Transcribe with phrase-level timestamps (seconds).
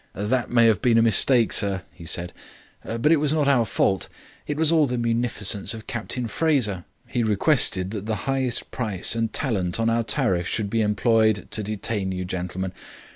[0.15, 2.33] "That may have been a mistake, sir," he said.
[2.83, 4.09] "But it was not our fault.
[4.47, 6.85] It was all the munificence of Captain Fraser.
[7.05, 11.61] He requested that the highest price and talent on our tariff should be employed to
[11.61, 12.71] detain you gentlemen.